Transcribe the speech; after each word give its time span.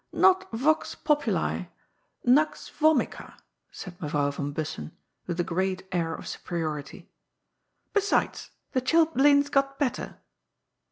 "Not 0.27 0.49
* 0.51 0.51
vox 0.65 0.95
populi,' 0.95 1.69
* 1.97 2.25
nux 2.35 2.71
vomica,'" 2.79 3.37
said 3.79 3.99
Mevrouw 4.01 4.33
van 4.33 4.51
Bussen, 4.51 4.93
with 5.27 5.39
a 5.39 5.43
great 5.43 5.87
air 5.91 6.15
of 6.15 6.27
superiority. 6.27 7.11
^* 7.89 7.93
Besides, 7.93 8.49
the 8.71 8.81
chil 8.81 9.05
blains 9.05 9.49
got 9.51 9.77
better." 9.77 10.17